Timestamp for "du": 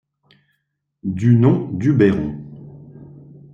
1.03-1.35, 1.73-1.93